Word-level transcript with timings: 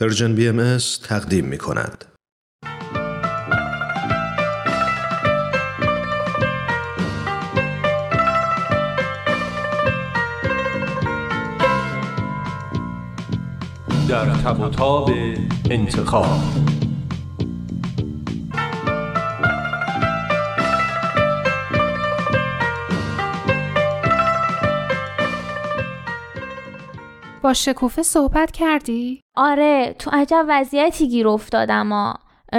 پرژن 0.00 0.34
بی 0.34 0.48
ام 0.48 0.78
تقدیم 1.02 1.44
می 1.44 1.58
کند. 1.58 2.04
در 14.08 14.24
تب 14.24 14.60
و 14.60 14.68
انتخاب 15.70 16.67
با 27.42 27.54
شکوفه 27.54 28.02
صحبت 28.02 28.50
کردی؟ 28.50 29.20
آره 29.36 29.96
تو 29.98 30.10
عجب 30.12 30.44
وضعیتی 30.48 31.08
گیر 31.08 31.28
افتادم 31.28 31.92
ها 31.92 32.18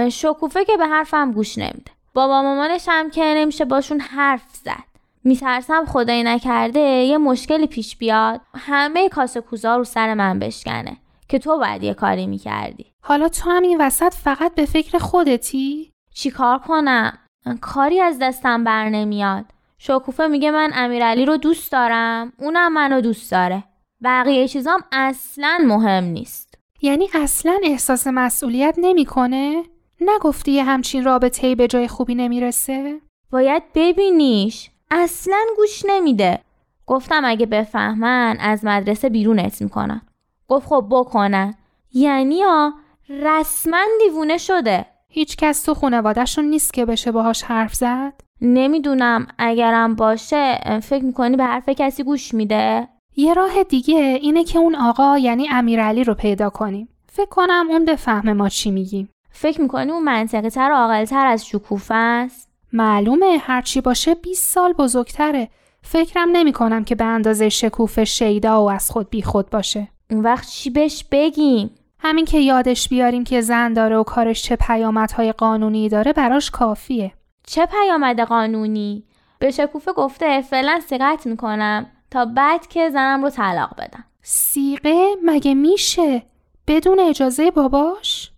شکوفه 0.10 0.66
که 0.66 0.78
به 0.78 0.88
حرفم 0.88 1.32
گوش 1.32 1.58
نمیده. 1.58 1.92
بابا 2.14 2.42
مامانش 2.42 2.86
هم 2.88 3.10
که 3.10 3.24
نمیشه 3.24 3.66
باشون 3.66 4.00
حرف 4.00 4.56
زد. 4.64 4.90
میترسم 5.24 5.86
خدایی 5.86 6.24
نکرده 6.24 6.80
یه 6.80 7.18
مشکلی 7.18 7.68
پیش 7.68 7.98
بیاد. 7.98 8.42
همه 8.56 9.10
کاسه 9.10 9.42
کوزا 9.42 9.78
رو 9.78 9.84
سر 9.84 10.14
من 10.14 10.40
بشکنه 10.40 10.98
که 11.28 11.40
تو 11.40 11.58
باید 11.58 11.84
یه 11.84 11.94
کاری 11.94 12.28
می‌کردی. 12.28 12.86
حالا 13.02 13.30
تو 13.30 13.50
هم 13.50 13.64
این 13.64 13.82
وسط 13.82 14.14
فقط 14.14 14.56
به 14.56 14.66
فکر 14.66 14.98
خودتی؟ 14.98 15.92
چی 16.14 16.32
کار 16.32 16.60
کنم؟ 16.60 17.18
کاری 17.62 18.02
از 18.02 18.20
دستم 18.22 18.64
بر 18.64 18.90
نمیاد. 18.90 19.46
شکوفه 19.78 20.28
میگه 20.28 20.52
من 20.52 20.72
امیرعلی 20.74 21.26
رو 21.26 21.38
دوست 21.38 21.72
دارم. 21.72 22.34
اونم 22.38 22.74
منو 22.74 23.02
دوست 23.02 23.32
داره. 23.32 23.64
بقیه 24.04 24.48
چیزام 24.48 24.80
اصلا 24.92 25.60
مهم 25.68 26.04
نیست 26.04 26.58
یعنی 26.82 27.10
اصلا 27.14 27.60
احساس 27.64 28.08
مسئولیت 28.08 28.76
نمی‌کنه؟ 28.78 29.64
نگفتی 30.02 30.52
یه 30.52 30.64
همچین 30.64 31.04
رابطه 31.04 31.56
به 31.56 31.68
جای 31.68 31.88
خوبی 31.88 32.16
نمی‌رسه؟ 32.16 33.02
باید 33.32 33.64
ببینیش 33.76 34.70
اصلا 34.92 35.38
گوش 35.58 35.84
نمیده 35.88 36.40
گفتم 36.88 37.22
اگه 37.26 37.46
بفهمن 37.46 38.38
از 38.40 38.66
مدرسه 38.66 39.10
بیرونت 39.10 39.62
می‌کنن 39.62 40.02
گفت 40.48 40.68
خب 40.68 40.86
بکنن 40.90 41.54
یعنی 41.94 42.42
ها 42.42 42.74
رسما 43.10 43.86
دیوونه 44.00 44.38
شده 44.38 44.86
هیچ 45.10 45.38
کس 45.38 45.64
تو 45.64 45.74
خانوادهشون 45.74 46.46
نیست 46.46 46.74
که 46.74 46.86
بشه 46.86 47.12
باهاش 47.12 47.44
حرف 47.44 47.74
زد؟ 47.76 48.14
نمی‌دونم 48.42 49.28
اگرم 49.38 49.96
باشه 49.96 50.80
فکر 50.84 51.04
می‌کنی 51.04 51.38
به 51.38 51.46
حرف 51.46 51.70
کسی 51.70 52.04
گوش 52.04 52.34
میده؟ 52.34 52.88
یه 53.16 53.34
راه 53.34 53.64
دیگه 53.64 54.20
اینه 54.22 54.44
که 54.44 54.60
اون 54.60 54.76
آقا 54.76 55.18
یعنی 55.18 55.50
امیرعلی 55.52 56.04
رو 56.04 56.14
پیدا 56.14 56.50
کنیم. 56.50 56.90
فکر 57.12 57.30
کنم 57.30 57.66
اون 57.70 57.86
بفهمه 57.86 58.34
ما 58.34 58.50
چی 58.50 58.72
میگیم. 58.72 59.10
فکر 59.32 59.62
می‌کنی 59.62 59.92
اون 59.92 60.04
منطقی 60.04 60.50
تر 60.50 60.72
و 60.72 60.76
عاقل 60.76 61.06
تر 61.06 61.28
از 61.28 61.46
شکوفه 61.46 61.96
است؟ 61.96 62.50
معلومه 62.74 63.38
هرچی 63.42 63.82
باشه 63.82 64.16
20 64.16 64.54
سال 64.54 64.74
بزرگتره. 64.74 65.50
فکرم 65.82 66.30
نمی 66.32 66.54
کنم 66.54 66.84
که 66.84 66.96
به 66.96 67.04
اندازه 67.04 67.50
شکوفه 67.50 68.06
شیدا 68.06 68.64
و 68.64 68.70
از 68.70 68.92
خود 68.92 69.10
بی 69.10 69.22
خود 69.22 69.50
باشه. 69.50 69.88
اون 70.12 70.24
وقت 70.24 70.50
چی 70.50 70.70
بهش 70.70 71.06
بگیم؟ 71.12 71.72
همین 72.00 72.26
که 72.26 72.40
یادش 72.40 72.90
بیاریم 72.90 73.24
که 73.24 73.42
زن 73.42 73.74
داره 73.74 73.98
و 73.98 74.04
کارش 74.04 74.44
چه 74.44 74.56
پیامدهای 74.56 75.32
قانونی 75.32 75.90
داره 75.90 76.14
براش 76.14 76.52
کافیه. 76.52 77.14
چه 77.48 77.66
پیامد 77.66 78.20
قانونی؟ 78.20 79.04
به 79.40 79.52
شکوفه 79.52 79.94
گفته 79.94 80.42
فعلا 80.42 80.80
سقط 80.88 81.28
می‌کنم 81.28 81.86
تا 82.12 82.26
بعد 82.26 82.68
که 82.68 82.90
زنم 82.90 83.24
رو 83.24 83.30
طلاق 83.30 83.76
بدم 83.78 84.04
سیقه 84.22 85.06
مگه 85.24 85.54
میشه؟ 85.54 86.24
بدون 86.68 87.00
اجازه 87.00 87.52
باباش؟ 87.52 88.32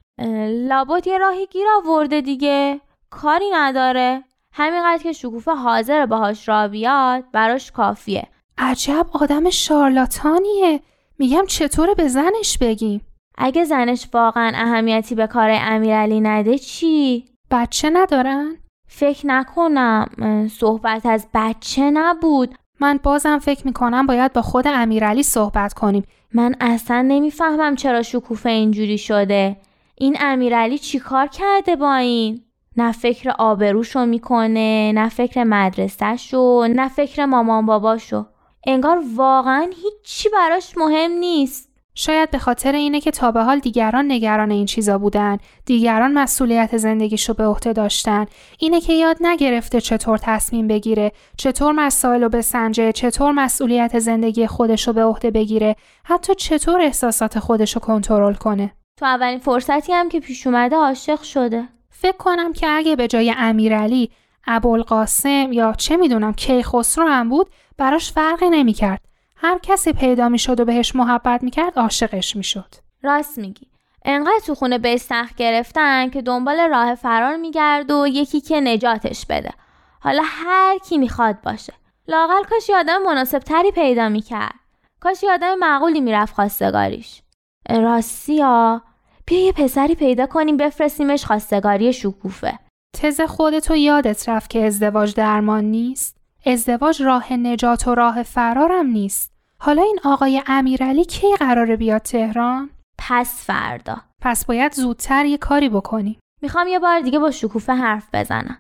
لابد 0.47 1.07
یه 1.07 1.17
راهی 1.17 1.47
گیر 1.47 1.65
آورده 1.77 2.21
دیگه 2.21 2.81
کاری 3.09 3.49
نداره 3.53 4.23
همینقدر 4.53 5.03
که 5.03 5.11
شکوفه 5.11 5.51
حاضر 5.51 6.05
باهاش 6.05 6.49
را 6.49 6.67
بیاد 6.67 7.23
براش 7.31 7.71
کافیه 7.71 8.27
عجب 8.57 9.05
آدم 9.13 9.49
شارلاتانیه 9.49 10.79
میگم 11.19 11.45
چطوره 11.45 11.95
به 11.95 12.07
زنش 12.07 12.57
بگیم 12.57 13.01
اگه 13.37 13.63
زنش 13.63 14.07
واقعا 14.13 14.51
اهمیتی 14.55 15.15
به 15.15 15.27
کار 15.27 15.49
امیرعلی 15.53 16.21
نده 16.21 16.57
چی؟ 16.57 17.25
بچه 17.51 17.89
ندارن؟ 17.89 18.57
فکر 18.87 19.27
نکنم 19.27 20.09
صحبت 20.51 21.05
از 21.05 21.27
بچه 21.33 21.91
نبود 21.91 22.55
من 22.81 22.99
بازم 23.03 23.37
فکر 23.37 23.67
می‌کنم 23.67 24.07
باید 24.07 24.33
با 24.33 24.41
خود 24.41 24.67
امیرعلی 24.67 25.23
صحبت 25.23 25.73
کنیم. 25.73 26.03
من 26.33 26.55
اصلا 26.59 27.01
نمی‌فهمم 27.01 27.75
چرا 27.75 28.01
شکوفه 28.01 28.49
اینجوری 28.49 28.97
شده. 28.97 29.57
این 29.95 30.17
امیرعلی 30.19 30.77
چیکار 30.77 31.27
کرده 31.27 31.75
با 31.75 31.95
این؟ 31.95 32.41
نه 32.77 32.91
فکر 32.91 33.29
آبروشو 33.39 34.05
می‌کنه 34.05 34.91
نه 34.95 35.09
فکر 35.09 35.43
مدرسهشو 35.43 36.67
نه 36.67 36.87
فکر 36.89 37.25
مامان 37.25 37.65
باباشو. 37.65 38.25
انگار 38.67 39.03
واقعا 39.15 39.69
هیچی 39.83 40.29
براش 40.29 40.77
مهم 40.77 41.11
نیست. 41.11 41.70
شاید 41.95 42.31
به 42.31 42.39
خاطر 42.39 42.71
اینه 42.71 43.01
که 43.01 43.11
تا 43.11 43.31
به 43.31 43.43
حال 43.43 43.59
دیگران 43.59 44.11
نگران 44.11 44.51
این 44.51 44.65
چیزا 44.65 44.97
بودن 44.97 45.37
دیگران 45.65 46.13
مسئولیت 46.13 46.77
زندگیشو 46.77 47.33
به 47.33 47.45
عهده 47.45 47.73
داشتن. 47.73 48.25
اینه 48.59 48.81
که 48.81 48.93
یاد 48.93 49.17
نگرفته 49.21 49.81
چطور 49.81 50.17
تصمیم 50.17 50.67
بگیره 50.67 51.11
چطور 51.37 51.71
مسائل 51.71 52.23
رو 52.23 52.29
بسنجه 52.29 52.91
چطور 52.91 53.31
مسئولیت 53.31 53.99
زندگی 53.99 54.47
خودشو 54.47 54.93
به 54.93 55.03
عهده 55.03 55.31
بگیره 55.31 55.75
حتی 56.03 56.35
چطور 56.35 56.81
احساسات 56.81 57.39
خودشو 57.39 57.79
کنترل 57.79 58.33
کنه. 58.33 58.73
تو 58.99 59.05
اولین 59.05 59.39
فرصتی 59.39 59.93
هم 59.93 60.09
که 60.09 60.19
پیش 60.19 60.47
اومده 60.47 60.75
عاشق 60.75 61.21
شده. 61.21 61.67
فکر 61.89 62.17
کنم 62.17 62.53
که 62.53 62.67
اگه 62.69 62.95
به 62.95 63.07
جای 63.07 63.33
امیرعلی 63.37 64.11
ابوالقاسم 64.47 65.53
یا 65.53 65.73
چه 65.77 65.97
می‌دونم 65.97 66.33
کیخسرو 66.33 67.07
هم 67.07 67.29
بود 67.29 67.47
براش 67.77 68.11
فرقی 68.11 68.49
نمی‌کرد. 68.49 69.10
هر 69.43 69.59
کسی 69.63 69.93
پیدا 69.93 70.29
می‌شد 70.29 70.59
و 70.59 70.65
بهش 70.65 70.95
محبت 70.95 71.43
می‌کرد 71.43 71.79
عاشقش 71.79 72.35
می‌شد. 72.35 72.75
راست 73.03 73.37
میگی. 73.37 73.67
انقدر 74.05 74.39
تو 74.45 74.55
خونه 74.55 74.77
به 74.77 74.97
سخت 74.97 75.35
گرفتن 75.35 76.09
که 76.09 76.21
دنبال 76.21 76.59
راه 76.69 76.95
فرار 76.95 77.35
میگرد 77.35 77.91
و 77.91 78.07
یکی 78.07 78.41
که 78.41 78.61
نجاتش 78.61 79.25
بده. 79.25 79.51
حالا 79.99 80.23
هر 80.25 80.77
کی 80.77 80.97
می‌خواد 80.97 81.41
باشه. 81.41 81.73
لاقل 82.07 82.43
کاش 82.49 82.69
آدم 82.69 83.01
مناسب 83.05 83.39
تری 83.39 83.71
پیدا 83.71 84.09
می‌کرد. 84.09 84.55
کاش 84.99 85.23
آدم 85.23 85.55
معقولی 85.55 86.01
می‌رفت 86.01 86.35
خواستگاریش. 86.35 87.21
راستی 87.69 88.41
ها 88.41 88.81
بیا 89.25 89.45
یه 89.45 89.51
پسری 89.51 89.95
پیدا 89.95 90.25
کنیم 90.25 90.57
بفرستیمش 90.57 91.25
خواستگاری 91.25 91.93
شکوفه. 91.93 92.59
تز 92.93 93.21
خودتو 93.21 93.75
یادت 93.75 94.29
رفت 94.29 94.49
که 94.49 94.65
ازدواج 94.65 95.15
درمان 95.15 95.63
نیست؟ 95.63 96.17
ازدواج 96.45 97.01
راه 97.01 97.33
نجات 97.33 97.87
و 97.87 97.95
راه 97.95 98.23
فرارم 98.23 98.85
نیست. 98.85 99.30
حالا 99.63 99.81
این 99.81 99.99
آقای 100.03 100.43
امیرعلی 100.47 101.05
کی 101.05 101.35
قراره 101.39 101.75
بیاد 101.75 102.01
تهران؟ 102.01 102.69
پس 102.97 103.45
فردا. 103.45 103.97
پس 104.21 104.45
باید 104.45 104.73
زودتر 104.73 105.25
یه 105.25 105.37
کاری 105.37 105.69
بکنیم 105.69 106.19
می‌خوام 106.41 106.67
یه 106.67 106.79
بار 106.79 106.99
دیگه 106.99 107.19
با 107.19 107.31
شکوفه 107.31 107.73
حرف 107.73 108.07
بزنم. 108.13 108.57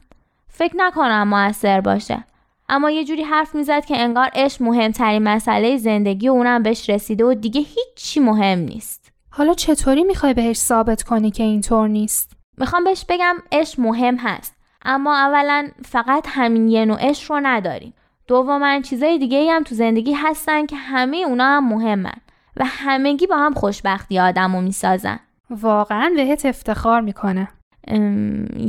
فکر 0.47 0.73
نکنم 0.77 1.27
موثر 1.27 1.81
باشه. 1.81 2.23
اما 2.69 2.91
یه 2.91 3.05
جوری 3.05 3.23
حرف 3.23 3.55
می‌زد 3.55 3.85
که 3.85 4.01
انگار 4.01 4.29
عشق 4.33 4.61
مهمترین 4.61 5.23
مسئله 5.23 5.77
زندگی 5.77 6.29
و 6.29 6.31
اونم 6.31 6.63
بهش 6.63 6.89
رسیده 6.89 7.25
و 7.25 7.33
دیگه 7.33 7.61
هیچی 7.61 8.19
مهم 8.19 8.59
نیست. 8.59 9.11
حالا 9.29 9.53
چطوری 9.53 10.03
می‌خوای 10.03 10.33
بهش 10.33 10.57
ثابت 10.57 11.03
کنی 11.03 11.31
که 11.31 11.43
اینطور 11.43 11.87
نیست؟ 11.87 12.31
می‌خوام 12.57 12.83
بهش 12.83 13.05
بگم 13.09 13.35
عشق 13.51 13.79
مهم 13.79 14.17
هست. 14.17 14.55
اما 14.85 15.17
اولا 15.17 15.67
فقط 15.85 16.25
همین 16.29 16.67
یه 16.67 16.85
نوع 16.85 16.97
عشق 16.99 17.31
رو 17.31 17.39
نداریم. 17.43 17.93
دوما 18.31 18.79
چیزای 18.81 19.17
دیگه 19.17 19.51
هم 19.51 19.63
تو 19.63 19.75
زندگی 19.75 20.13
هستن 20.13 20.65
که 20.65 20.75
همه 20.75 21.17
اونا 21.17 21.43
هم 21.43 21.69
مهمن 21.69 22.13
و 22.57 22.63
همگی 22.65 23.27
با 23.27 23.37
هم 23.37 23.53
خوشبختی 23.53 24.19
آدم 24.19 24.55
رو 24.55 24.61
می‌سازن. 24.61 25.19
واقعا 25.49 26.11
بهت 26.15 26.45
افتخار 26.45 27.01
می‌کنه. 27.01 27.47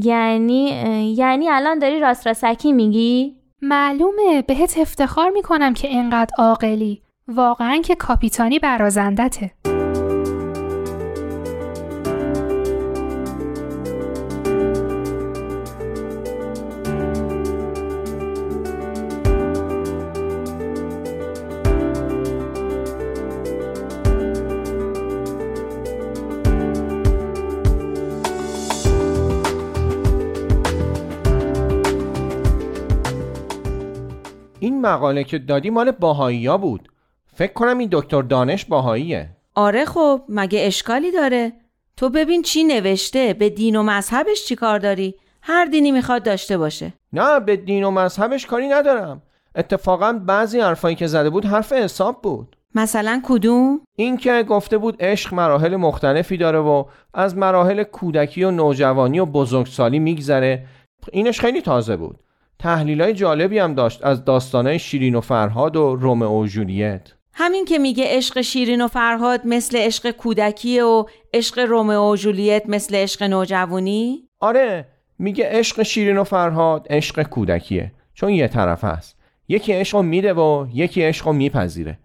یعنی 0.02 0.64
یعنی 1.16 1.48
الان 1.48 1.78
داری 1.78 2.00
راست 2.00 2.26
راستکی 2.26 2.72
میگی؟ 2.72 3.36
معلومه 3.62 4.42
بهت 4.48 4.78
افتخار 4.78 5.30
می‌کنم 5.30 5.74
که 5.74 5.88
اینقدر 5.88 6.34
عاقلی. 6.38 7.02
واقعا 7.28 7.76
که 7.84 7.94
کاپیتانی 7.94 8.58
برازندته. 8.58 9.50
مقاله 34.82 35.24
که 35.24 35.38
دادی 35.38 35.70
مال 35.70 35.90
باهایی 35.90 36.46
ها 36.46 36.58
بود. 36.58 36.88
فکر 37.34 37.52
کنم 37.52 37.78
این 37.78 37.88
دکتر 37.92 38.22
دانش 38.22 38.64
باهاییه. 38.64 39.30
آره 39.54 39.84
خب 39.84 40.22
مگه 40.28 40.66
اشکالی 40.66 41.10
داره؟ 41.10 41.52
تو 41.96 42.08
ببین 42.08 42.42
چی 42.42 42.64
نوشته 42.64 43.34
به 43.34 43.50
دین 43.50 43.76
و 43.76 43.82
مذهبش 43.82 44.44
چی 44.44 44.56
کار 44.56 44.78
داری؟ 44.78 45.14
هر 45.42 45.64
دینی 45.64 45.92
می‌خواد 45.92 46.22
داشته 46.22 46.58
باشه. 46.58 46.92
نه 47.12 47.40
به 47.40 47.56
دین 47.56 47.84
و 47.84 47.90
مذهبش 47.90 48.46
کاری 48.46 48.68
ندارم. 48.68 49.22
اتفاقا 49.56 50.12
بعضی 50.12 50.60
حرفایی 50.60 50.96
که 50.96 51.06
زده 51.06 51.30
بود 51.30 51.44
حرف 51.44 51.72
حساب 51.72 52.22
بود. 52.22 52.56
مثلا 52.74 53.22
کدوم؟ 53.24 53.80
این 53.96 54.16
که 54.16 54.42
گفته 54.42 54.78
بود 54.78 54.96
عشق 55.00 55.34
مراحل 55.34 55.76
مختلفی 55.76 56.36
داره 56.36 56.58
و 56.58 56.84
از 57.14 57.36
مراحل 57.36 57.82
کودکی 57.82 58.44
و 58.44 58.50
نوجوانی 58.50 59.18
و 59.18 59.26
بزرگسالی 59.26 59.98
میگذره. 59.98 60.66
اینش 61.12 61.40
خیلی 61.40 61.62
تازه 61.62 61.96
بود. 61.96 62.18
تحلیلای 62.62 63.14
جالبی 63.14 63.58
هم 63.58 63.74
داشت 63.74 64.04
از 64.04 64.24
داستانهای 64.24 64.78
شیرین 64.78 65.14
و 65.14 65.20
فرهاد 65.20 65.76
و 65.76 65.96
رومئو 65.96 66.42
و 66.42 66.46
جولیت. 66.46 67.12
همین 67.34 67.64
که 67.64 67.78
میگه 67.78 68.04
عشق 68.06 68.40
شیرین 68.40 68.80
و 68.80 68.88
فرهاد 68.88 69.40
مثل 69.44 69.78
عشق 69.78 70.10
کودکی 70.10 70.80
و 70.80 71.04
عشق 71.34 71.58
رومئو 71.58 72.12
و 72.12 72.16
جولیت 72.16 72.62
مثل 72.68 72.94
عشق 72.94 73.22
نوجوانی؟ 73.22 74.28
آره 74.40 74.86
میگه 75.18 75.44
عشق 75.48 75.82
شیرین 75.82 76.18
و 76.18 76.24
فرهاد 76.24 76.86
عشق 76.90 77.22
کودکیه 77.22 77.92
چون 78.14 78.30
یه 78.30 78.48
طرف 78.48 78.84
هست. 78.84 79.18
یکی 79.48 79.72
عشق 79.72 79.98
میده 79.98 80.32
و 80.32 80.66
یکی 80.74 81.02
عشق 81.02 81.28
میپذیره. 81.28 81.98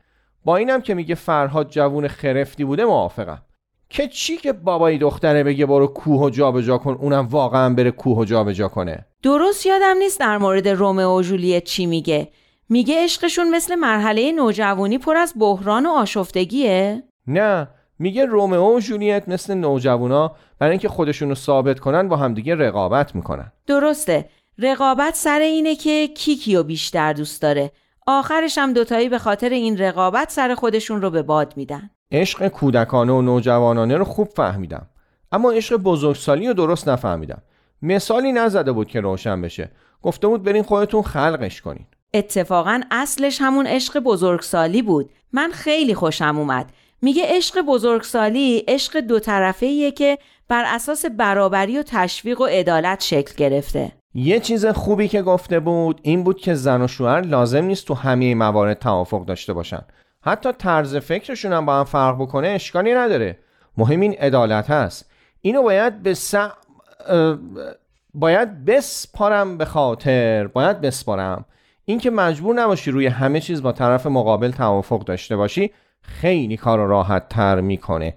با 0.45 0.57
اینم 0.57 0.81
که 0.81 0.93
میگه 0.93 1.15
فرهاد 1.15 1.69
جوون 1.69 2.07
خرفتی 2.07 2.63
بوده 2.63 2.85
موافقم. 2.85 3.41
که 3.89 4.07
چی 4.07 4.37
که 4.37 4.53
بابای 4.53 4.97
دختره 4.97 5.43
بگه 5.43 5.65
برو 5.65 5.87
کوه 5.87 6.21
و 6.21 6.29
جابجا 6.29 6.77
کن 6.77 6.97
اونم 7.01 7.27
واقعا 7.27 7.73
بره 7.73 7.91
کوه 7.91 8.17
و 8.17 8.25
جابجا 8.25 8.67
کنه. 8.67 9.05
درست 9.23 9.65
یادم 9.65 9.97
نیست 9.97 10.19
در 10.19 10.37
مورد 10.37 10.67
رومئو 10.67 11.17
و 11.17 11.21
جولیت 11.21 11.63
چی 11.63 11.85
میگه. 11.85 12.31
میگه 12.69 13.03
عشقشون 13.03 13.49
مثل 13.49 13.75
مرحله 13.75 14.31
نوجوانی 14.31 14.97
پر 14.97 15.17
از 15.17 15.33
بحران 15.39 15.85
و 15.85 15.89
آشفتگیه؟ 15.89 17.03
نه 17.27 17.67
میگه 17.99 18.25
رومئو 18.25 18.77
و 18.77 18.79
جولیت 18.79 19.29
مثل 19.29 19.53
نوجوانا 19.53 20.35
برای 20.59 20.71
اینکه 20.71 20.89
خودشون 20.89 21.29
رو 21.29 21.35
ثابت 21.35 21.79
کنن 21.79 22.09
با 22.09 22.15
همدیگه 22.15 22.55
رقابت 22.55 23.15
می‌کنن. 23.15 23.51
درسته. 23.67 24.29
رقابت 24.59 25.15
سر 25.15 25.39
اینه 25.39 25.75
که 25.75 26.07
کی 26.07 26.35
کیو 26.35 26.63
بیشتر 26.63 27.13
دوست 27.13 27.41
داره. 27.41 27.71
آخرش 28.07 28.57
هم 28.57 28.73
دوتایی 28.73 29.09
به 29.09 29.19
خاطر 29.19 29.49
این 29.49 29.77
رقابت 29.77 30.31
سر 30.31 30.55
خودشون 30.55 31.01
رو 31.01 31.09
به 31.09 31.23
باد 31.23 31.53
میدن. 31.57 31.89
عشق 32.11 32.47
کودکانه 32.47 33.13
و 33.13 33.21
نوجوانانه 33.21 33.97
رو 33.97 34.03
خوب 34.05 34.27
فهمیدم. 34.27 34.87
اما 35.31 35.51
عشق 35.51 35.75
بزرگسالی 35.75 36.47
رو 36.47 36.53
درست 36.53 36.89
نفهمیدم. 36.89 37.41
مثالی 37.81 38.31
نزده 38.31 38.71
بود 38.71 38.87
که 38.87 39.01
روشن 39.01 39.41
بشه. 39.41 39.71
گفته 40.01 40.27
بود 40.27 40.43
برین 40.43 40.63
خودتون 40.63 41.01
خلقش 41.01 41.61
کنین. 41.61 41.85
اتفاقا 42.13 42.81
اصلش 42.91 43.37
همون 43.41 43.67
عشق 43.67 43.99
بزرگسالی 43.99 44.81
بود. 44.81 45.09
من 45.33 45.51
خیلی 45.53 45.95
خوشم 45.95 46.37
اومد. 46.37 46.71
میگه 47.01 47.23
عشق 47.25 47.61
بزرگسالی 47.61 48.63
عشق 48.67 48.99
دو 48.99 49.19
طرفه 49.19 49.91
که 49.91 50.17
بر 50.47 50.63
اساس 50.67 51.05
برابری 51.05 51.77
و 51.77 51.83
تشویق 51.83 52.41
و 52.41 52.45
عدالت 52.45 53.03
شکل 53.03 53.33
گرفته. 53.37 53.91
یه 54.13 54.39
چیز 54.39 54.65
خوبی 54.65 55.07
که 55.07 55.21
گفته 55.21 55.59
بود 55.59 55.99
این 56.03 56.23
بود 56.23 56.37
که 56.37 56.53
زن 56.53 56.81
و 56.81 56.87
شوهر 56.87 57.21
لازم 57.21 57.65
نیست 57.65 57.87
تو 57.87 57.93
همه 57.93 58.35
موارد 58.35 58.79
توافق 58.79 59.25
داشته 59.25 59.53
باشن. 59.53 59.81
حتی 60.27 60.51
طرز 60.51 60.95
فکرشون 60.95 61.53
هم 61.53 61.65
با 61.65 61.79
هم 61.79 61.83
فرق 61.83 62.15
بکنه 62.15 62.47
اشکالی 62.47 62.93
نداره. 62.93 63.39
مهم 63.77 63.99
این 63.99 64.13
عدالت 64.13 64.69
هست. 64.69 65.11
اینو 65.41 65.61
باید 65.63 66.03
به 66.03 66.13
س... 66.13 66.35
باید 68.13 68.65
بسپارم 68.65 69.57
به 69.57 69.65
خاطر 69.65 70.47
باید 70.47 70.81
بسپارم. 70.81 71.45
اینکه 71.85 72.11
مجبور 72.11 72.55
نباشی 72.55 72.91
روی 72.91 73.07
همه 73.07 73.39
چیز 73.39 73.61
با 73.61 73.71
طرف 73.71 74.05
مقابل 74.05 74.51
توافق 74.51 75.03
داشته 75.03 75.35
باشی 75.35 75.71
خیلی 76.01 76.57
کار 76.57 76.79
راحت 76.79 77.29
تر 77.29 77.61
می‌کنه. 77.61 78.13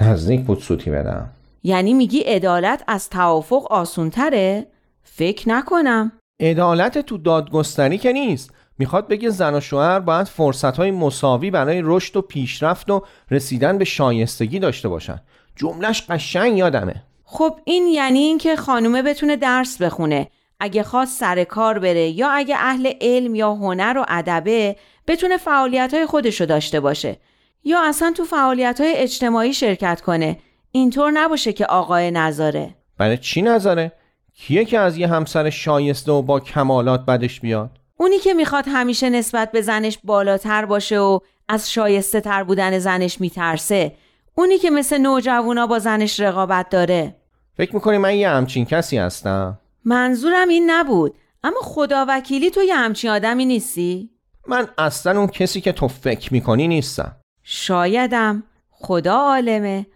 نزدیک 0.00 0.44
بود 0.44 0.58
سوتی 0.58 0.90
بدم. 0.90 1.30
یعنی 1.62 1.94
میگی 1.94 2.18
عدالت 2.18 2.84
از 2.86 3.10
توافق 3.10 3.72
آسون 3.72 4.10
تره؟ 4.10 4.66
فکر 5.02 5.48
نکنم. 5.48 6.12
عدالت 6.40 6.98
تو 6.98 7.18
دادگستری 7.18 7.98
که 7.98 8.12
نیست. 8.12 8.54
می‌خواد 8.78 9.08
بگه 9.08 9.30
زن 9.30 9.54
و 9.54 9.60
شوهر 9.60 10.00
باید 10.00 10.26
فرصت 10.26 10.76
های 10.76 10.90
مساوی 10.90 11.50
برای 11.50 11.80
رشد 11.84 12.16
و 12.16 12.22
پیشرفت 12.22 12.90
و 12.90 13.02
رسیدن 13.30 13.78
به 13.78 13.84
شایستگی 13.84 14.58
داشته 14.58 14.88
باشن. 14.88 15.20
جملش 15.56 16.02
قشنگ 16.08 16.58
یادمه. 16.58 17.02
خب 17.24 17.60
این 17.64 17.86
یعنی 17.86 18.18
اینکه 18.18 18.56
خانومه 18.56 19.02
بتونه 19.02 19.36
درس 19.36 19.82
بخونه. 19.82 20.28
اگه 20.60 20.82
خواست 20.82 21.20
سر 21.20 21.44
کار 21.44 21.78
بره 21.78 22.08
یا 22.08 22.30
اگه 22.30 22.56
اهل 22.58 22.92
علم 23.00 23.34
یا 23.34 23.54
هنر 23.54 23.98
و 23.98 24.04
ادبه 24.08 24.76
بتونه 25.06 25.36
فعالیت 25.36 25.94
های 25.94 26.06
خودشو 26.06 26.44
داشته 26.44 26.80
باشه. 26.80 27.16
یا 27.64 27.88
اصلا 27.88 28.12
تو 28.16 28.24
فعالیت 28.24 28.80
های 28.80 28.94
اجتماعی 28.94 29.54
شرکت 29.54 30.00
کنه. 30.00 30.38
اینطور 30.72 31.10
نباشه 31.10 31.52
که 31.52 31.66
آقای 31.66 32.10
نظاره. 32.10 32.74
برای 32.98 33.18
چی 33.18 33.42
نظاره؟ 33.42 33.92
کیه 34.34 34.64
که 34.64 34.78
از 34.78 34.96
یه 34.96 35.08
همسر 35.08 35.50
شایسته 35.50 36.12
و 36.12 36.22
با 36.22 36.40
کمالات 36.40 37.06
بدش 37.06 37.40
بیاد؟ 37.40 37.77
اونی 38.00 38.18
که 38.18 38.34
می‌خواد 38.34 38.64
همیشه 38.68 39.10
نسبت 39.10 39.52
به 39.52 39.62
زنش 39.62 39.98
بالاتر 40.04 40.64
باشه 40.64 40.98
و 40.98 41.18
از 41.48 41.72
شایسته 41.72 42.20
تر 42.20 42.44
بودن 42.44 42.78
زنش 42.78 43.20
میترسه. 43.20 43.92
اونی 44.34 44.58
که 44.58 44.70
مثل 44.70 44.98
نوجوانا 44.98 45.66
با 45.66 45.78
زنش 45.78 46.20
رقابت 46.20 46.68
داره. 46.68 47.16
فکر 47.56 47.74
می‌کنی 47.74 47.98
من 47.98 48.14
یه 48.14 48.28
همچین 48.28 48.64
کسی 48.64 48.98
هستم؟ 48.98 49.58
منظورم 49.84 50.48
این 50.48 50.70
نبود. 50.70 51.14
اما 51.44 51.60
خدا 51.62 52.06
وکیلی 52.08 52.50
تو 52.50 52.62
یه 52.62 52.74
همچین 52.74 53.10
آدمی 53.10 53.44
نیستی؟ 53.44 54.10
من 54.46 54.68
اصلا 54.78 55.18
اون 55.18 55.26
کسی 55.26 55.60
که 55.60 55.72
تو 55.72 55.88
فکر 55.88 56.32
می‌کنی 56.32 56.68
نیستم. 56.68 57.16
شایدم. 57.42 58.42
خدا 58.70 59.14
عالمه. 59.14 59.86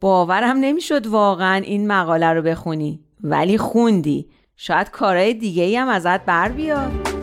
باورم 0.00 0.56
نمی‌شد 0.56 1.06
واقعا 1.06 1.56
این 1.56 1.86
مقاله 1.86 2.32
رو 2.32 2.42
بخونی. 2.42 3.00
ولی 3.20 3.58
خوندی. 3.58 4.28
شاید 4.56 4.90
کارهای 4.90 5.34
دیگه 5.34 5.62
ای 5.62 5.76
هم 5.76 5.88
ازت 5.88 6.24
بر 6.24 6.48
بیاد. 6.48 7.15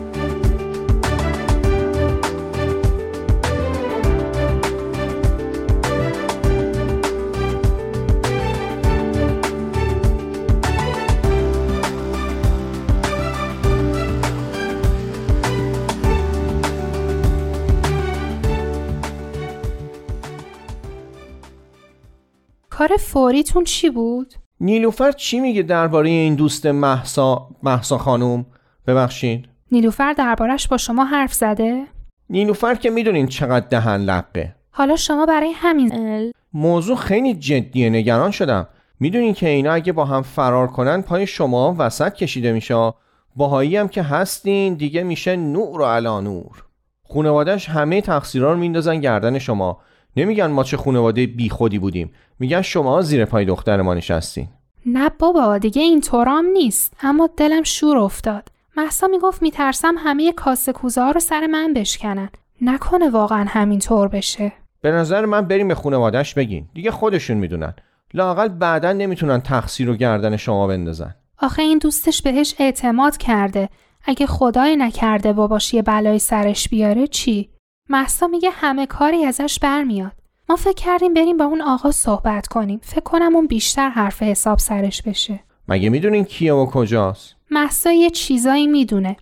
کار 22.78 22.96
فوریتون 22.98 23.64
چی 23.64 23.90
بود؟ 23.90 24.34
نیلوفر 24.60 25.12
چی 25.12 25.40
میگه 25.40 25.62
درباره 25.62 26.10
این 26.10 26.34
دوست 26.34 26.66
محسا 26.66 27.48
محسا 27.62 27.98
خانوم؟ 27.98 28.46
ببخشید. 28.86 29.48
نیلوفر 29.72 30.12
دربارش 30.12 30.68
با 30.68 30.76
شما 30.76 31.04
حرف 31.04 31.34
زده؟ 31.34 31.84
نیلوفر 32.30 32.74
که 32.74 32.90
می‌دونین 32.90 33.26
چقدر 33.26 33.66
دهن 33.68 33.96
لقه 33.96 34.54
حالا 34.70 34.96
شما 34.96 35.26
برای 35.26 35.52
همین 35.54 36.32
موضوع 36.52 36.96
خیلی 36.96 37.34
جدیه 37.34 37.90
نگران 37.90 38.30
شدم. 38.30 38.68
می‌دونین 39.00 39.34
که 39.34 39.48
اینا 39.48 39.72
اگه 39.72 39.92
با 39.92 40.04
هم 40.04 40.22
فرار 40.22 40.66
کنن 40.66 41.02
پای 41.02 41.26
شما 41.26 41.76
وسط 41.78 42.14
کشیده 42.14 42.52
میشه. 42.52 42.92
باهایی 43.36 43.76
هم 43.76 43.88
که 43.88 44.02
هستین 44.02 44.74
دیگه 44.74 45.02
میشه 45.02 45.36
نور 45.36 45.80
و 45.80 45.84
علا 45.84 46.20
نور 46.20 46.64
خونوادش 47.02 47.68
همه 47.68 48.00
تقصیرها 48.00 48.52
رو 48.52 48.58
میندازن 48.58 49.00
گردن 49.00 49.38
شما. 49.38 49.80
نمیگن 50.16 50.46
ما 50.46 50.64
چه 50.64 50.76
خانواده 50.76 51.26
بی 51.26 51.48
خودی 51.48 51.78
بودیم. 51.78 52.12
میگن 52.38 52.62
شما 52.62 53.02
زیر 53.02 53.24
پای 53.24 53.44
دختر 53.44 53.82
ما 53.82 53.94
نشستین. 53.94 54.48
نه 54.86 55.08
بابا 55.18 55.58
دیگه 55.58 55.82
اینطورام 55.82 56.46
نیست. 56.46 56.92
اما 57.02 57.28
دلم 57.36 57.62
شور 57.62 57.98
افتاد. 57.98 58.48
محسا 58.76 59.06
می‌گفت 59.06 59.42
میترسم 59.42 59.94
همه 59.98 60.32
کاسه 60.32 60.72
کوزه 60.72 61.00
ها 61.00 61.10
رو 61.10 61.20
سر 61.20 61.46
من 61.46 61.74
بشکنن. 61.74 62.28
نکنه 62.60 63.10
واقعا 63.10 63.44
همینطور 63.48 64.08
بشه. 64.08 64.52
به 64.80 64.90
نظر 64.90 65.24
من 65.24 65.40
بریم 65.40 65.68
به 65.68 65.74
خانوادش 65.74 66.34
بگین. 66.34 66.68
دیگه 66.74 66.90
خودشون 66.90 67.36
می‌دونن. 67.36 67.74
لاقل 68.14 68.48
بعدا 68.48 68.92
نمی‌تونن 68.92 69.40
تقصیر 69.40 69.90
و 69.90 69.96
گردن 69.96 70.36
شما 70.36 70.66
بندازن. 70.66 71.14
آخه 71.38 71.62
این 71.62 71.78
دوستش 71.78 72.22
بهش 72.22 72.54
اعتماد 72.58 73.16
کرده. 73.16 73.68
اگه 74.04 74.26
خدای 74.26 74.76
نکرده 74.76 75.32
باباش 75.32 75.74
یه 75.74 75.82
بلای 75.82 76.18
سرش 76.18 76.68
بیاره 76.68 77.06
چی؟ 77.06 77.50
محسا 77.88 78.26
میگه 78.26 78.50
همه 78.50 78.86
کاری 78.86 79.24
ازش 79.24 79.58
برمیاد. 79.58 80.12
ما 80.48 80.56
فکر 80.56 80.74
کردیم 80.74 81.14
بریم 81.14 81.36
با 81.36 81.44
اون 81.44 81.62
آقا 81.62 81.90
صحبت 81.90 82.46
کنیم. 82.46 82.80
فکر 82.82 83.00
کنم 83.00 83.36
اون 83.36 83.46
بیشتر 83.46 83.88
حرف 83.88 84.22
حساب 84.22 84.58
سرش 84.58 85.02
بشه. 85.02 85.40
مگه 85.68 85.88
می‌دونین 85.88 86.24
کیه 86.24 86.52
و 86.52 86.66
کجاست؟ 86.66 87.36
محسا 87.50 87.92
یه 87.92 88.10
چیزایی 88.10 88.66
می‌دونه. 88.66 89.16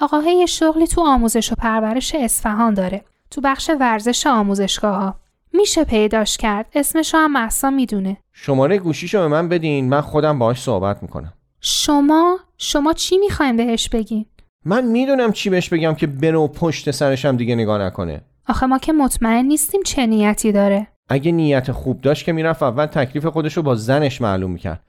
آقاه 0.00 0.28
یه 0.28 0.46
شغلی 0.46 0.86
تو 0.86 1.00
آموزش 1.00 1.52
و 1.52 1.54
پرورش 1.54 2.14
اصفهان 2.14 2.74
داره. 2.74 3.04
تو 3.30 3.40
بخش 3.40 3.70
ورزش 3.80 4.26
آموزشگاه 4.26 4.96
ها 4.96 5.14
میشه 5.52 5.84
پیداش 5.84 6.36
کرد. 6.36 6.66
اسمشو 6.74 7.18
هم 7.18 7.32
محسا 7.32 7.70
می‌دونه. 7.70 8.16
شماره 8.32 8.78
گوشیشو 8.78 9.18
به 9.18 9.28
من 9.28 9.48
بدین. 9.48 9.88
من 9.88 10.00
خودم 10.00 10.38
باهاش 10.38 10.62
صحبت 10.62 11.02
می‌کنم. 11.02 11.32
شما 11.60 12.38
شما 12.58 12.92
چی 12.92 13.18
می‌خواین 13.18 13.56
بهش 13.56 13.88
بگین؟ 13.88 14.26
من 14.64 14.84
می‌دونم 14.84 15.32
چی 15.32 15.50
بهش 15.50 15.68
بگم 15.68 15.94
که 15.94 16.06
بره 16.06 16.38
و 16.38 16.48
پشت 16.48 16.90
سرشم 16.90 17.36
دیگه 17.36 17.54
نگاه 17.54 17.78
نکنه. 17.78 18.20
آخه 18.48 18.66
ما 18.66 18.78
که 18.78 18.92
مطمئن 18.92 19.44
نیستیم 19.44 19.82
چه 19.82 20.06
نیتی 20.06 20.52
داره. 20.52 20.86
اگه 21.08 21.32
نیت 21.32 21.72
خوب 21.72 22.00
داشت 22.00 22.24
که 22.24 22.32
می‌رفت 22.32 22.62
اول 22.62 22.86
تکلیف 22.86 23.26
خودش 23.26 23.56
رو 23.56 23.62
با 23.62 23.74
زنش 23.74 24.20
معلوم 24.20 24.50
می‌کرد 24.50 24.80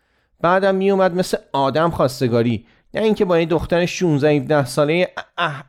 بعدم 0.41 0.75
میومد 0.75 1.15
مثل 1.15 1.37
آدم 1.53 1.89
خواستگاری. 1.89 2.65
نه 2.93 3.01
اینکه 3.01 3.25
با 3.25 3.39
یه 3.39 3.45
دختر 3.45 3.85
16 3.85 4.29
17 4.29 4.65
ساله 4.65 5.09
اه 5.37 5.63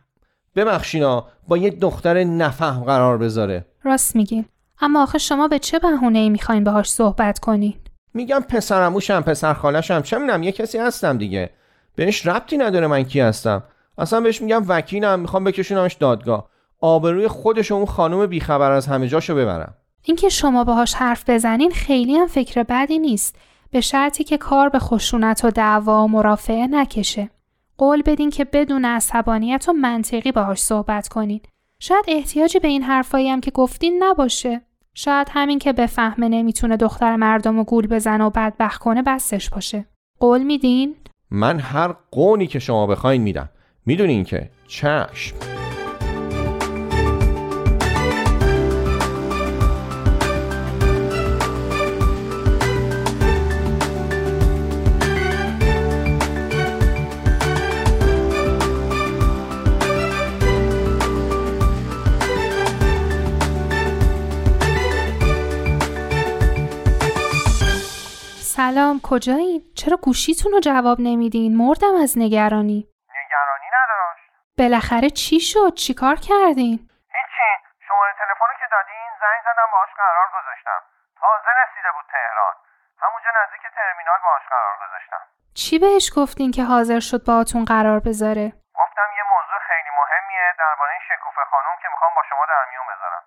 ببخشینا 0.57 1.27
با 1.49 1.57
یه 1.57 1.71
دختر 1.71 2.25
نفهم 2.25 2.85
قرار 2.85 3.19
بذاره. 3.19 3.65
راست 3.85 4.17
میگین. 4.17 4.45
اما 4.81 5.03
آخه 5.03 5.19
شما 5.19 5.49
به 5.49 5.59
چه 5.59 5.79
بهونه 5.79 6.19
ای 6.19 6.31
می‌خواین 6.31 6.65
باهاش 6.65 6.91
صحبت 6.91 7.39
کنین؟ 7.39 7.75
میگم 8.15 8.41
پسرموشم 8.49 9.21
پسر 9.21 9.55
خالشم 9.55 10.03
چه 10.03 10.19
می‌دونم 10.19 10.43
یه 10.43 10.53
کسی 10.53 10.79
هستم 10.79 11.19
دیگه. 11.19 11.51
بهش 11.97 12.27
ربطی 12.27 12.57
نداره 12.57 12.87
من 12.87 13.03
کی 13.03 13.21
هستم. 13.21 13.63
اصلا 13.99 14.21
بهش 14.21 14.43
میگم 14.43 14.65
وکیلم 14.69 15.21
می‌خوام 15.21 15.45
بکشونمش 15.45 15.95
دادگاه. 15.95 16.49
آبروی 16.81 17.29
خودش 17.29 17.71
و 17.71 17.75
اون 17.75 17.87
خانم 17.87 18.27
بیخبر 18.27 18.71
از 18.71 18.87
همه 18.87 19.09
جاشو 19.09 19.35
ببرم. 19.35 19.75
اینکه 20.03 20.29
شما 20.29 20.65
باهاش 20.65 20.95
حرف 20.95 21.31
بزنین 21.31 21.71
خیلی 21.71 22.17
هم 22.17 22.27
فکر 22.27 22.63
بدی 22.63 22.99
نیست. 22.99 23.37
به 23.71 23.81
شرطی 23.81 24.25
که 24.25 24.39
کار 24.39 24.69
به 24.69 24.79
خشونت 24.79 25.45
و 25.45 25.51
دعوا 25.51 26.05
و 26.05 26.09
مرافعه 26.09 26.67
نکشه. 26.67 27.31
قول 27.79 28.03
بدین 28.03 28.31
که 28.31 28.45
بدون 28.45 28.85
عصبانیت 28.85 29.69
و 29.69 29.73
منطقی 29.73 30.33
باهاش 30.33 30.59
صحبت 30.59 31.09
کنین. 31.09 31.41
شاید 31.79 32.05
احتیاجی 32.09 32.59
به 32.59 32.69
این 32.69 32.83
حرفایی 32.83 33.29
هم 33.29 33.41
که 33.41 33.51
گفتین 33.51 34.03
نباشه. 34.03 34.61
شاید 34.95 35.29
همین 35.31 35.59
که 35.59 35.73
بفهمه 35.73 36.29
نمی‌تونه 36.29 36.77
دختر 36.77 37.17
مردم 37.17 37.59
و 37.59 37.65
گول 37.65 37.87
بزنه 37.87 38.25
و 38.25 38.31
بدبخت 38.31 38.81
کنه 38.81 39.03
بسش 39.03 39.51
باشه. 39.51 39.85
قول 40.21 40.43
میدین؟ 40.43 40.95
من 41.31 41.61
هر 41.61 41.95
قونی 42.11 42.47
که 42.47 42.59
شما 42.59 42.87
بخواین 42.87 43.23
میدم. 43.23 43.49
می‌دونین 43.87 44.25
که 44.25 44.51
چشم. 44.69 45.37
سلام 68.41 69.01
کجایین؟ 69.03 69.63
چرا 69.75 69.99
گوشیتون 70.03 70.53
رو 70.53 70.61
جواب 70.61 71.01
نمیدین؟ 71.01 71.57
مردم 71.57 71.95
از 71.95 72.19
نگرانی. 72.19 72.87
بالاخره 74.59 75.11
چی 75.23 75.39
شد؟ 75.51 75.73
چیکار 75.85 76.17
کردین؟ 76.29 76.79
هیچی. 77.17 77.51
شماره 77.87 78.13
تلفنی 78.21 78.57
که 78.61 78.67
دادین 78.75 79.09
زنگ 79.23 79.41
زدم 79.49 79.69
باهاش 79.73 79.93
قرار 80.03 80.29
گذاشتم. 80.37 80.81
تازه 81.21 81.51
رسیده 81.63 81.91
بود 81.95 82.07
تهران. 82.15 82.55
همونجا 83.03 83.31
نزدیک 83.41 83.65
ترمینال 83.77 84.21
باهاش 84.27 84.47
قرار 84.55 84.75
گذاشتم. 84.83 85.23
چی 85.61 85.75
بهش 85.83 86.07
گفتین 86.19 86.51
که 86.57 86.63
حاضر 86.73 87.01
شد 87.09 87.23
باهاتون 87.29 87.63
قرار 87.73 87.99
بذاره؟ 88.09 88.47
گفتم 88.83 89.09
یه 89.19 89.25
موضوع 89.35 89.61
خیلی 89.71 89.91
مهمیه 90.01 90.47
درباره 90.65 90.93
شکوفه 91.09 91.43
خانم 91.51 91.75
که 91.83 91.89
می‌خوام 91.93 92.13
با 92.17 92.23
شما 92.31 92.45
در 92.53 92.65
میون 92.71 92.87
بذارم. 92.93 93.23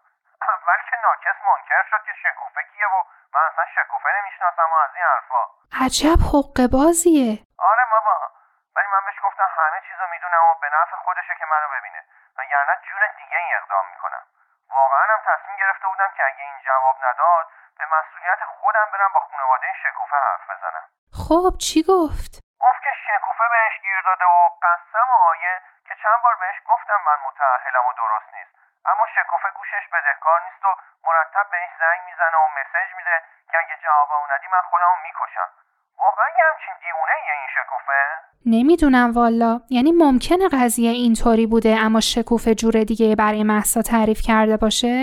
اول 0.54 0.80
که 0.90 0.96
ناکس 1.06 1.38
منکر 1.48 1.84
شد 1.92 2.02
که 2.08 2.14
شکوفه 2.24 2.62
کیه 2.72 2.88
و 2.96 2.98
من 3.34 3.44
اصلا 3.50 3.66
شکوفه 3.78 4.10
نمی‌شناسم 4.18 4.68
و 4.74 4.78
از 4.86 4.94
این 4.96 5.06
حرفا. 5.14 5.42
عجب 5.86 6.20
حقه 6.32 6.66
بازیه 6.78 7.32
آره 7.72 7.86
بابا 7.94 8.16
ولی 8.76 8.88
من 8.94 9.02
بهش 9.06 9.20
گفتم 9.38 9.62
همه 9.62 9.82
چیزو 9.88 10.08
می‌دونم 10.08 10.44
و 10.52 10.56
به 10.62 10.70
نفع 10.70 10.96
خودشه 10.96 11.36
که 11.36 11.46
منو 11.46 11.68
ببینه. 11.68 12.04
وگرنه 12.38 12.78
جور 12.84 13.08
دیگه 13.18 13.38
ای 13.38 13.56
اقدام 13.56 13.86
می‌کنم. 13.90 14.24
واقعا 14.70 15.06
هم 15.14 15.20
تصمیم 15.26 15.58
گرفته 15.58 15.88
بودم 15.88 16.12
که 16.18 16.26
اگه 16.26 16.44
این 16.44 16.60
جواب 16.66 16.98
نداد 17.06 17.46
به 17.78 17.86
مسئولیت 17.86 18.40
خودم 18.46 18.88
برم 18.94 19.14
با 19.14 19.20
خانواده 19.20 19.74
شکوفه 19.84 20.16
حرف 20.16 20.50
بزنم. 20.50 20.86
خب 21.28 21.52
چی 21.66 21.80
گفت؟ 21.92 22.34
گفت 22.60 22.82
که 22.84 22.94
شکوفه 23.08 23.48
بهش 23.50 23.82
گیر 23.82 24.02
داده 24.02 24.26
و 24.26 24.50
قسم 24.64 25.08
و 25.12 25.16
آیه 25.32 25.62
که 25.88 25.96
چند 26.04 26.22
بار 26.24 26.36
بهش 26.36 26.58
گفتم 26.66 27.00
من 27.06 27.18
متأهلم 27.28 27.86
و 27.88 27.94
درست 27.94 28.34
نیست. 28.34 28.54
اما 28.86 29.08
شکوفه 29.16 29.50
گوشش 29.50 29.88
بدهکار 29.94 30.42
نیست 30.42 30.66
و 30.66 30.76
مرتب 31.04 31.50
بهش 31.52 31.70
زنگ 31.80 32.02
می‌زنه 32.06 32.38
و 32.38 32.48
مسج 32.58 32.96
میده 32.98 33.24
که 33.52 33.58
اگه 33.58 33.78
جواب 33.78 34.32
ندی 34.32 34.48
من 34.48 34.62
خودمو 34.62 34.96
می‌کشم. 35.04 35.50
واقعا 36.06 36.28
یه 36.38 36.44
همچین 36.50 36.76
دیوونه 36.84 37.16
یه 37.28 37.34
این 37.40 37.50
شکوفه؟ 37.58 38.00
نمی‌دونم 38.46 39.10
والا. 39.20 39.52
یعنی 39.76 39.92
ممکنه 40.04 40.46
قضیه 40.58 40.92
اینطوری 40.92 41.46
بوده 41.54 41.74
اما 41.86 42.00
شکوفه 42.14 42.52
جور 42.62 42.76
دیگه 42.92 43.16
برای 43.22 43.44
محسا 43.52 43.82
تعریف 43.92 44.20
کرده 44.30 44.58
باشه؟ 44.64 44.96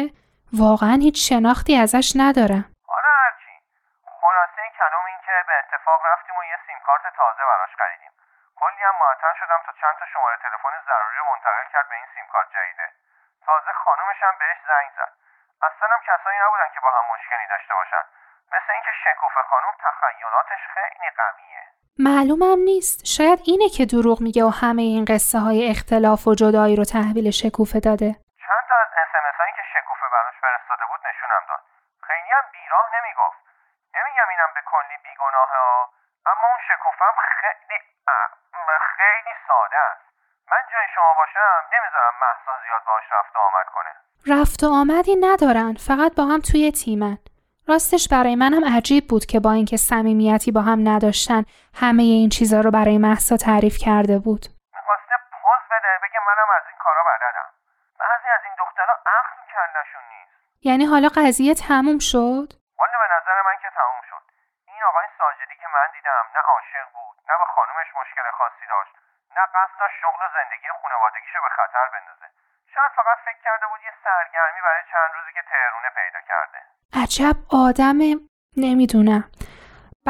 واقعا 0.63 0.97
هیچ 1.07 1.19
شناختی 1.29 1.75
ازش 1.85 2.09
ندارم. 2.23 2.65
آره 2.97 3.11
هرچی. 3.23 3.55
خلاصه 4.23 4.63
کلام 4.81 5.05
این 5.11 5.21
که 5.27 5.35
به 5.49 5.55
اتفاق 5.63 6.01
رفتیم 6.11 6.37
و 6.39 6.43
یه 6.53 6.59
سیم 6.67 6.79
کارت 6.87 7.05
تازه 7.21 7.43
براش 7.51 7.73
خریدیم. 7.81 8.13
کلی 8.61 8.83
هم 8.89 8.97
معطل 9.03 9.35
شدم 9.41 9.61
تا 9.67 9.73
چند 9.81 9.95
تا 10.01 10.07
شماره 10.13 10.37
تلفن 10.43 10.75
ضروری 10.89 11.19
رو 11.21 11.25
منتقل 11.33 11.67
کرد 11.73 11.87
به 11.91 11.97
این 12.01 12.09
سیم 12.15 12.27
کارت 12.33 12.49
جدیده. 12.57 12.87
تازه 13.47 13.73
خانومش 13.85 14.21
هم 14.27 14.35
بهش 14.41 14.61
زنگ 14.71 14.89
زد. 14.99 15.13
اصلا 15.69 15.87
هم 15.95 16.03
کسایی 16.09 16.39
نبودن 16.45 16.69
که 16.75 16.81
با 16.85 16.91
هم 16.97 17.05
مشکلی 17.15 17.47
داشته 17.53 17.75
باشن. 17.81 18.05
مثل 18.55 18.71
اینکه 18.77 18.93
شکوفه 19.05 19.41
خانم 19.51 19.75
تخیلاتش 19.87 20.63
خیلی 20.75 21.09
قویه. 21.21 21.63
معلومم 22.09 22.59
نیست. 22.71 22.99
شاید 23.17 23.41
اینه 23.51 23.69
که 23.77 23.85
دروغ 23.95 24.19
میگه 24.27 24.43
و 24.49 24.53
همه 24.63 24.83
این 24.83 25.05
قصه 25.13 25.39
های 25.45 25.61
اختلاف 25.73 26.21
و 26.27 26.35
جدایی 26.43 26.77
رو 26.81 26.85
تحویل 26.95 27.27
شکوفه 27.43 27.79
داده. 27.89 28.11
چند 28.45 28.65
تا 28.69 28.77
از 28.85 28.91
اسمس 29.03 29.37
هایی 29.41 29.55
که 29.59 29.65
شکوفه 29.75 30.07
براش 30.15 30.37
فرستاده 30.45 30.85
بود 30.91 31.01
نشونم 31.09 31.45
داد. 31.51 31.63
خیلی 32.09 32.31
هم 32.37 32.47
بیراه 32.57 32.87
نمی‌گفت. 32.97 33.41
نمیگم 33.97 34.29
اینم 34.35 34.51
به 34.57 34.63
کلی 34.73 34.97
بیگناهه 35.05 35.61
ها 35.69 35.81
اما 36.31 36.45
اون 36.53 36.61
شکوفه 36.69 37.05
هم 37.09 37.17
خیلی 37.41 37.79
خیلی 38.99 39.35
ساده 39.49 39.79
است. 39.89 40.05
من 40.53 40.63
جای 40.73 40.87
شما 40.95 41.11
باشم 41.21 41.61
نمی‌ذارم 41.75 42.15
محسا 42.25 42.53
زیاد 42.65 42.83
باش 42.91 43.05
رفت 43.17 43.33
و 43.37 43.39
آمد 43.49 43.69
کنه. 43.77 43.93
رفت 44.33 44.61
و 44.65 44.67
آمدی 44.81 45.17
ندارن. 45.27 45.73
فقط 45.89 46.13
با 46.19 46.25
هم 46.31 46.41
توی 46.51 46.65
تیمن. 46.83 47.19
راستش 47.69 48.09
برای 48.15 48.37
منم 48.37 48.65
عجیب 48.77 49.05
بود 49.11 49.25
که 49.31 49.41
با 49.45 49.53
اینکه 49.53 49.77
صمیمیتی 49.77 50.51
با 50.57 50.63
هم 50.69 50.81
نداشتن 50.91 51.43
همه 51.83 52.03
این 52.03 52.29
چیزا 52.37 52.59
رو 52.61 52.71
برای 52.79 52.99
محسا 52.99 53.37
تعریف 53.37 53.77
کرده 53.87 54.17
بود. 54.25 54.45
می‌خواسته 54.77 55.17
پوز 55.43 55.63
بده 55.73 55.93
بگه 56.03 56.21
منم 56.29 56.51
از 56.59 56.65
این 56.71 56.79
کارا 56.85 57.03
بلدم. 57.11 57.49
بعضی 58.03 58.29
از 58.37 58.43
این 58.47 58.55
دخترها 58.63 58.97
عقل 59.17 59.37
کلشون 59.53 60.05
نیست. 60.13 60.35
یعنی 60.69 60.85
حالا 60.93 61.09
قضیه 61.19 61.55
تموم 61.69 61.99
شد؟ 62.11 62.49
والا 62.81 62.97
به 63.03 63.09
نظر 63.17 63.37
من 63.49 63.57
که 63.63 63.71
تموم 63.81 64.03
شد. 64.11 64.25
این 64.71 64.83
آقای 64.91 65.07
ساجدی 65.19 65.57
که 65.63 65.69
من 65.77 65.89
دیدم 65.97 66.25
نه 66.35 66.43
عاشق 66.53 66.87
بود 66.97 67.17
نه 67.29 67.35
به 67.41 67.47
خانومش 67.55 67.89
مشکل 68.01 68.27
خاصی 68.39 68.67
داشت 68.75 68.95
نه 69.37 69.45
قصد 69.55 69.77
داشت 69.81 69.97
شغل 70.03 70.21
و 70.25 70.29
زندگی 70.37 70.69
خانوادگیشو 70.81 71.39
به 71.47 71.51
خطر 71.59 71.87
بندازه. 71.95 72.29
شاید 72.75 72.93
فقط 72.97 73.19
فکر 73.25 73.41
کرده 73.47 73.67
بود 73.71 73.81
یه 73.89 73.93
سرگرمی 74.05 74.61
برای 74.67 74.85
چند 74.93 75.11
روزی 75.17 75.33
که 75.37 75.43
تهرونه 75.53 75.91
پیدا 76.01 76.21
کرده. 76.31 76.59
عجب 77.03 77.37
آدم 77.67 77.99
نمی‌دونم. 78.67 79.23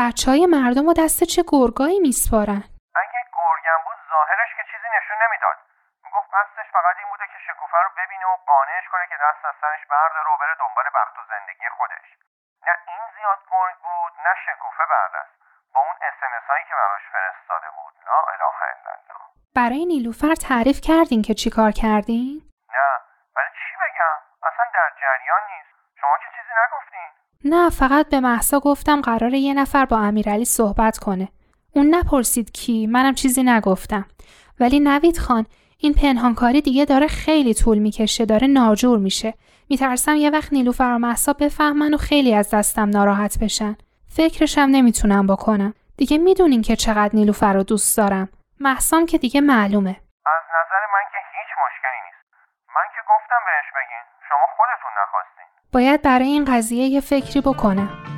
بچه 0.00 0.26
های 0.30 0.44
مردم 0.56 0.86
و 0.88 0.92
دست 1.02 1.20
چه 1.32 1.42
گرگایی 1.52 1.98
میسپارن؟ 2.06 2.62
اگه 3.02 3.20
گرگم 3.38 3.80
بود 3.86 3.98
ظاهرش 4.12 4.50
که 4.56 4.64
چیزی 4.70 4.88
نشون 4.96 5.18
نمی‌داد. 5.24 5.58
می‌گفت 6.04 6.28
قصدش 6.36 6.68
فقط 6.76 6.96
این 7.00 7.08
بوده 7.12 7.26
که 7.32 7.38
شکوفه 7.46 7.78
رو 7.84 7.90
ببینه 8.00 8.26
و 8.32 8.36
قانعش 8.50 8.86
کنه 8.92 9.06
که 9.10 9.16
دست 9.24 9.42
از 9.48 9.54
سرش 9.62 9.82
برداره 9.94 10.28
و 10.32 10.36
بره 10.40 10.54
دنبال 10.62 10.86
بخت 10.98 11.14
و 11.18 11.22
زندگی 11.32 11.68
خودش. 11.76 12.06
نه 12.66 12.74
این 12.90 13.02
زیاد 13.16 13.40
گرگ 13.52 13.76
بود 13.86 14.12
نه 14.26 14.34
شکوفه 14.46 14.84
بردست 14.94 15.34
با 15.74 15.80
اون 15.86 15.96
اسمس 16.08 16.44
هایی 16.50 16.64
که 16.68 16.74
براش 16.80 17.04
فرستاده 17.14 17.68
بود. 17.76 17.94
لا 18.08 18.18
اله 18.32 18.56
الا 18.72 18.92
الله. 18.96 19.26
برای 19.58 19.84
نیلوفر 19.92 20.34
تعریف 20.48 20.78
کردین 20.88 21.22
که 21.26 21.34
چیکار 21.42 21.72
کردین؟ 21.82 22.30
نه 22.76 22.90
ولی 23.36 23.50
چی 23.60 23.72
بگم 23.82 24.16
اصلا 24.54 24.66
در 24.74 24.90
جریان 25.00 25.40
نیست. 25.50 25.68
شما 26.00 26.10
که 26.18 26.28
چیزی 26.36 26.52
نگفتین. 26.62 27.10
نه 27.44 27.70
فقط 27.70 28.08
به 28.08 28.20
محسا 28.20 28.60
گفتم 28.60 29.00
قراره 29.00 29.38
یه 29.38 29.54
نفر 29.54 29.84
با 29.84 29.98
امیرعلی 29.98 30.44
صحبت 30.44 30.98
کنه. 30.98 31.28
اون 31.72 31.94
نپرسید 31.94 32.52
کی 32.52 32.86
منم 32.86 33.14
چیزی 33.14 33.42
نگفتم. 33.42 34.06
ولی 34.60 34.80
نوید 34.80 35.18
خان 35.18 35.46
این 35.78 35.94
پنهانکاری 35.94 36.60
دیگه 36.62 36.84
داره 36.84 37.06
خیلی 37.06 37.54
طول 37.54 37.78
می‌کشه 37.78 38.24
داره 38.24 38.46
ناجور 38.46 38.98
میشه. 38.98 39.34
میترسم 39.70 40.16
یه 40.16 40.30
وقت 40.30 40.52
نیلوفر 40.52 40.92
و 40.94 40.98
محسا 40.98 41.32
بفهمن 41.32 41.94
و 41.94 41.96
خیلی 41.96 42.34
از 42.34 42.54
دستم 42.54 42.88
ناراحت 42.88 43.38
بشن. 43.42 43.76
فکرشم 44.16 44.68
نمی‌تونم 44.70 45.26
بکنم. 45.26 45.74
دیگه 45.96 46.18
می‌دونین 46.18 46.62
که 46.62 46.76
چقدر 46.76 47.10
نیلوفر 47.14 47.52
رو 47.52 47.62
دوست 47.62 47.98
دارم. 47.98 48.28
محسام 48.60 49.06
که 49.06 49.18
دیگه 49.18 49.40
معلومه. 49.40 49.96
از 50.26 50.44
نظر 50.56 50.82
من 50.94 51.04
که 51.12 51.18
هیچ 51.38 51.50
مشکلی 51.64 52.00
نیست. 52.04 52.13
من 52.76 52.86
که 52.94 53.00
گفتم 53.12 53.40
بهش 53.46 53.68
بگین. 53.76 54.04
شما 54.28 54.46
خودتون 54.56 54.92
نخواستین. 55.02 55.46
باید 55.72 56.02
برای 56.02 56.26
این 56.26 56.44
قضیه 56.44 56.84
یه 56.86 57.00
فکری 57.00 57.40
بکنم 57.40 58.13